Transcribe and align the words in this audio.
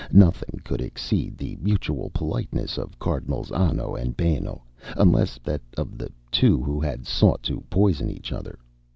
Nothing 0.11 0.59
could 0.63 0.81
exceed 0.81 1.37
the 1.37 1.59
mutual 1.61 2.09
politeness 2.11 2.79
of 2.79 2.97
Cardinals 2.97 3.51
Anno 3.51 3.93
and 3.93 4.17
Benno, 4.17 4.63
unless 4.97 5.37
that 5.43 5.61
of 5.77 5.95
the 5.99 6.11
two 6.31 6.59
who 6.63 6.79
had 6.79 7.05
sought 7.05 7.43
to 7.43 7.61
poison 7.69 8.09
each 8.09 8.31
other. 8.31 8.57